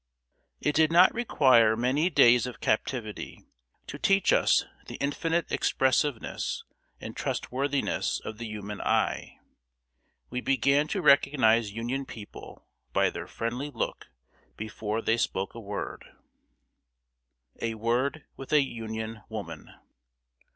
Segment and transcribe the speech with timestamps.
[0.59, 3.45] It did not require many days of captivity
[3.85, 6.63] to teach us the infinite expressiveness
[6.99, 9.37] and trustworthiness of the human eye.
[10.31, 14.07] We began to recognize Union people by their friendly look
[14.57, 16.01] before they spoke a word.
[17.53, 19.71] [Sidenote: A WORD WITH A UNION WOMAN.